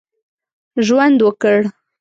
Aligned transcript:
ژوند 0.85 1.17
وکړ. 1.27 1.59